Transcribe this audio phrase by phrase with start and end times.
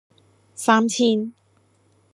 [0.55, 1.31] 三千